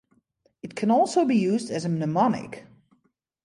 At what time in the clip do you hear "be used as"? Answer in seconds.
1.25-1.85